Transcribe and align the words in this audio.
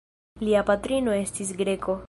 Lia 0.47 0.63
patrino 0.71 1.15
estis 1.19 1.55
greko. 1.63 1.99